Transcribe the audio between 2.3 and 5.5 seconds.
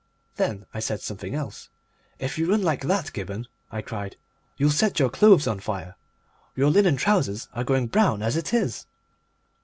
you run like that, Gibberne," I cried, "you'll set your clothes